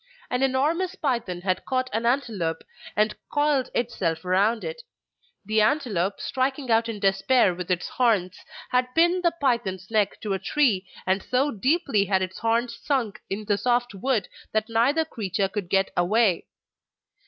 An 0.31 0.41
enormous 0.41 0.95
python 0.95 1.41
had 1.41 1.63
caught 1.63 1.87
an 1.93 2.07
antelope 2.07 2.63
and 2.95 3.13
coiled 3.31 3.69
itself 3.75 4.25
around 4.25 4.63
it; 4.63 4.81
the 5.45 5.61
antelope, 5.61 6.19
striking 6.19 6.71
out 6.71 6.89
in 6.89 6.99
despair 6.99 7.53
with 7.53 7.69
its 7.69 7.87
horns, 7.87 8.39
had 8.71 8.87
pinned 8.95 9.21
the 9.21 9.31
python's 9.39 9.91
neck 9.91 10.19
to 10.21 10.33
a 10.33 10.39
tree, 10.39 10.87
and 11.05 11.21
so 11.21 11.51
deeply 11.51 12.05
had 12.05 12.23
its 12.23 12.39
horns 12.39 12.79
sunk 12.83 13.19
in 13.29 13.45
the 13.45 13.59
soft 13.59 13.93
wood 13.93 14.27
that 14.53 14.69
neither 14.69 15.05
creature 15.05 15.47
could 15.47 15.69
get 15.69 15.91
away. 15.95 16.47